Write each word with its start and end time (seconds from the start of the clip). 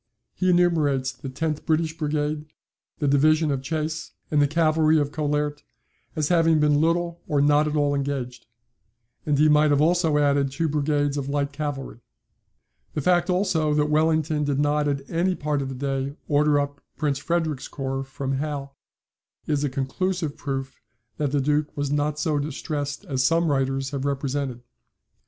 He 0.33 0.49
enumerates 0.49 1.11
the 1.11 1.29
tenth 1.29 1.63
British 1.63 1.95
Brigade, 1.95 2.45
the 2.97 3.07
division 3.07 3.51
of 3.51 3.61
Chasse, 3.61 4.13
and 4.31 4.41
the 4.41 4.47
cavalry 4.47 4.97
of 4.97 5.11
Collaert, 5.11 5.61
as 6.15 6.29
having 6.29 6.59
been 6.59 6.81
little 6.81 7.21
or 7.27 7.39
not 7.39 7.67
at 7.67 7.75
all 7.75 7.93
engaged; 7.93 8.47
and 9.27 9.37
he 9.37 9.47
might 9.47 9.69
have 9.69 9.79
also 9.79 10.17
added 10.17 10.49
two 10.49 10.67
brigades 10.67 11.17
of 11.17 11.29
light 11.29 11.51
cavalry." 11.51 11.99
The 12.95 13.01
fact, 13.01 13.29
also, 13.29 13.75
that 13.75 13.91
Wellington 13.91 14.43
did 14.43 14.57
not 14.57 14.87
at 14.87 15.07
any 15.07 15.35
part 15.35 15.61
of 15.61 15.69
the 15.69 15.75
day 15.75 16.15
order 16.27 16.59
up 16.59 16.81
Prince 16.97 17.19
Frederick's 17.19 17.67
corps 17.67 18.03
from 18.03 18.39
Hal, 18.39 18.75
is 19.45 19.63
a 19.63 19.69
conclusive 19.69 20.35
proof 20.35 20.81
that 21.17 21.31
the 21.31 21.41
Duke 21.41 21.77
was 21.77 21.91
not 21.91 22.17
so 22.17 22.39
distressed 22.39 23.05
as 23.05 23.23
some 23.23 23.51
writers 23.51 23.91
have 23.91 24.05
represented. 24.05 24.63